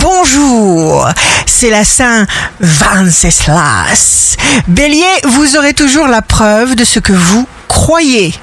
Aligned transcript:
Bonjour, 0.00 1.06
c'est 1.46 1.68
la 1.68 1.84
Saint 1.84 2.26
Venceslas. 2.60 4.36
Bélier, 4.66 5.04
vous 5.24 5.56
aurez 5.56 5.74
toujours 5.74 6.06
la 6.06 6.22
preuve 6.22 6.74
de 6.74 6.84
ce 6.84 7.00
que 7.00 7.12
vous 7.12 7.46
croyez. 7.68 8.34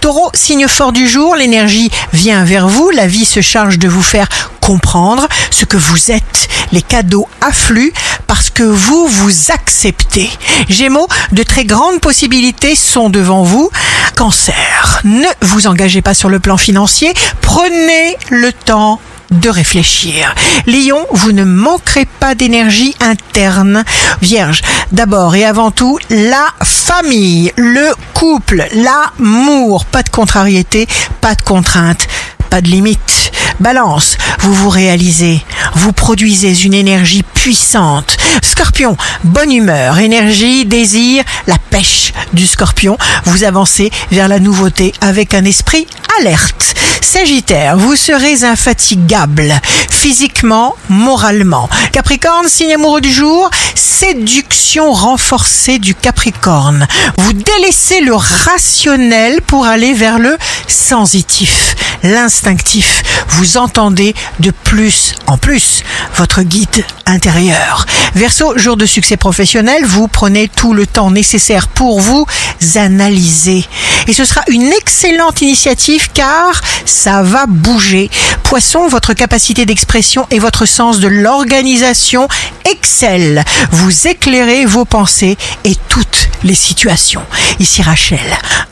Taureau, 0.00 0.30
signe 0.34 0.68
fort 0.68 0.92
du 0.92 1.08
jour, 1.08 1.34
l'énergie 1.34 1.90
vient 2.12 2.44
vers 2.44 2.68
vous, 2.68 2.90
la 2.90 3.06
vie 3.06 3.24
se 3.24 3.40
charge 3.40 3.78
de 3.78 3.88
vous 3.88 4.02
faire 4.02 4.28
comprendre 4.60 5.26
ce 5.50 5.64
que 5.64 5.76
vous 5.76 6.12
êtes. 6.12 6.48
Les 6.72 6.82
cadeaux 6.82 7.28
affluent 7.40 7.92
parce 8.26 8.50
que 8.50 8.62
vous 8.62 9.06
vous 9.08 9.50
acceptez. 9.50 10.30
Gémeaux, 10.68 11.08
de 11.32 11.42
très 11.42 11.64
grandes 11.64 12.00
possibilités 12.00 12.76
sont 12.76 13.10
devant 13.10 13.42
vous. 13.42 13.70
Cancer, 14.16 15.00
ne 15.04 15.26
vous 15.42 15.66
engagez 15.66 16.02
pas 16.02 16.14
sur 16.14 16.28
le 16.28 16.38
plan 16.38 16.56
financier, 16.56 17.12
prenez 17.40 18.16
le 18.30 18.52
temps 18.52 19.00
de 19.30 19.48
réfléchir. 19.48 20.34
Lion, 20.66 21.06
vous 21.12 21.32
ne 21.32 21.44
manquerez 21.44 22.06
pas 22.18 22.34
d'énergie 22.34 22.94
interne. 23.00 23.84
Vierge, 24.22 24.62
d'abord 24.92 25.34
et 25.34 25.44
avant 25.44 25.70
tout, 25.70 25.98
la 26.10 26.46
famille, 26.62 27.52
le 27.56 27.92
couple, 28.14 28.66
l'amour. 28.72 29.84
Pas 29.84 30.02
de 30.02 30.10
contrariété, 30.10 30.86
pas 31.20 31.34
de 31.34 31.42
contrainte, 31.42 32.08
pas 32.50 32.60
de 32.60 32.68
limite. 32.68 33.32
Balance, 33.60 34.16
vous 34.40 34.54
vous 34.54 34.70
réalisez, 34.70 35.44
vous 35.74 35.92
produisez 35.92 36.64
une 36.64 36.74
énergie 36.74 37.22
puissante. 37.22 38.16
Scorpion, 38.42 38.96
bonne 39.22 39.52
humeur, 39.52 39.98
énergie, 39.98 40.64
désir, 40.64 41.24
la 41.46 41.58
pêche 41.70 42.12
du 42.32 42.46
scorpion. 42.46 42.96
Vous 43.24 43.44
avancez 43.44 43.90
vers 44.10 44.28
la 44.28 44.38
nouveauté 44.38 44.92
avec 45.02 45.34
un 45.34 45.44
esprit 45.44 45.86
alerte. 46.18 46.74
Sagittaire, 47.00 47.76
vous 47.76 47.96
serez 47.96 48.44
infatigable, 48.44 49.52
physiquement, 49.90 50.76
moralement. 50.88 51.68
Capricorne, 51.92 52.48
signe 52.48 52.74
amoureux 52.74 53.00
du 53.00 53.12
jour, 53.12 53.50
séduction 53.74 54.92
renforcée 54.92 55.78
du 55.78 55.94
Capricorne. 55.94 56.86
Vous 57.18 57.32
délaissez 57.32 58.00
le 58.00 58.14
rationnel 58.14 59.42
pour 59.42 59.66
aller 59.66 59.94
vers 59.94 60.18
le 60.18 60.36
sensitif, 60.66 61.74
l'instinctif. 62.02 63.02
Vous 63.28 63.56
entendez 63.56 64.14
de 64.40 64.50
plus 64.50 65.14
en 65.26 65.38
plus 65.38 65.82
votre 66.16 66.42
guide 66.42 66.84
intérieur. 67.06 67.86
Verseau, 68.14 68.56
jour 68.58 68.76
de 68.76 68.86
succès 68.86 69.16
professionnel, 69.16 69.84
vous 69.84 70.08
prenez 70.08 70.48
tout 70.48 70.74
le 70.74 70.86
temps 70.86 71.10
nécessaire 71.10 71.68
pour 71.68 72.00
vous 72.00 72.26
analyser. 72.74 73.64
Et 74.06 74.12
ce 74.12 74.24
sera 74.24 74.42
une 74.48 74.72
excellente 74.72 75.40
initiative 75.42 76.10
car 76.12 76.60
ça 76.84 77.22
va 77.22 77.46
bouger. 77.46 78.10
Poisson, 78.42 78.88
votre 78.88 79.12
capacité 79.14 79.66
d'expression 79.66 80.26
et 80.30 80.38
votre 80.38 80.66
sens 80.66 81.00
de 81.00 81.08
l'organisation 81.08 82.28
excellent. 82.64 83.42
Vous 83.70 84.08
éclairez 84.08 84.66
vos 84.66 84.84
pensées 84.84 85.36
et 85.64 85.76
toutes 85.88 86.28
les 86.42 86.54
situations. 86.54 87.22
Ici 87.58 87.82
Rachel, 87.82 88.18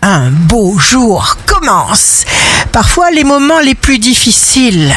un 0.03 0.31
beau 0.31 0.79
jour 0.79 1.37
commence. 1.47 2.25
Parfois 2.73 3.11
les 3.11 3.25
moments 3.25 3.61
les 3.61 3.75
plus 3.75 3.99
difficiles 3.99 4.95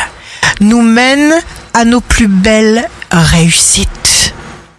nous 0.60 0.82
mènent 0.82 1.36
à 1.74 1.86
nos 1.86 2.02
plus 2.02 2.28
belles 2.28 2.88
réussites. 3.12 4.01